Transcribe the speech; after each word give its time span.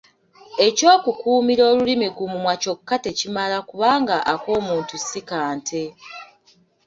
Eky’okukuumira 0.67 1.63
olulimi 1.71 2.07
ku 2.15 2.23
mumwa 2.31 2.53
kyokka 2.61 2.95
tekimala 3.03 3.57
kubanga 3.69 4.15
ak’omuntu 4.33 4.95
si 5.07 5.21
ka 5.29 5.41
nte. 5.57 5.83